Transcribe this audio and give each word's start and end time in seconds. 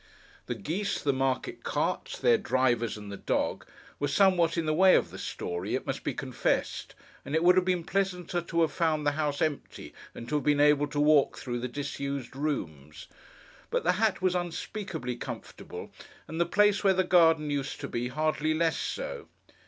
The 0.47 0.55
geese, 0.55 0.99
the 0.99 1.13
market 1.13 1.63
carts, 1.63 2.17
their 2.17 2.39
drivers, 2.39 2.97
and 2.97 3.11
the 3.11 3.17
dog, 3.17 3.67
were 3.99 4.07
somewhat 4.07 4.57
in 4.57 4.65
the 4.65 4.73
way 4.73 4.95
of 4.95 5.11
the 5.11 5.19
story, 5.19 5.75
it 5.75 5.85
must 5.85 6.03
be 6.03 6.15
confessed; 6.15 6.95
and 7.23 7.35
it 7.35 7.43
would 7.43 7.55
have 7.55 7.65
been 7.65 7.83
pleasanter 7.83 8.41
to 8.41 8.61
have 8.61 8.71
found 8.71 9.05
the 9.05 9.11
house 9.11 9.43
empty, 9.43 9.93
and 10.15 10.27
to 10.27 10.35
have 10.37 10.43
been 10.43 10.59
able 10.59 10.87
to 10.87 10.99
walk 10.99 11.37
through 11.37 11.59
the 11.59 11.67
disused 11.67 12.35
rooms. 12.35 13.09
But 13.69 13.83
the 13.83 13.91
hat 13.91 14.23
was 14.23 14.33
unspeakably 14.33 15.17
comfortable; 15.17 15.91
and 16.27 16.41
the 16.41 16.47
place 16.47 16.83
where 16.83 16.95
the 16.95 17.03
garden 17.03 17.51
used 17.51 17.79
to 17.81 17.87
be, 17.87 18.07
hardly 18.07 18.55
less 18.55 18.77
so. 18.79 19.27